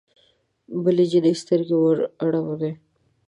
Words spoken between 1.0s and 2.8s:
جینۍ سترګې درواړولې